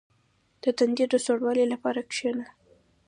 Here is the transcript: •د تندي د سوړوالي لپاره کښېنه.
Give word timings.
•د 0.63 0.65
تندي 0.77 1.05
د 1.11 1.15
سوړوالي 1.25 1.65
لپاره 1.73 1.99
کښېنه. 2.09 2.45